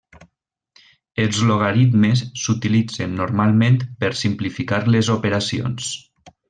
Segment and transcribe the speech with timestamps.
[1.23, 5.97] Els logaritmes s'utilitzen normalment per simplificar les operacions.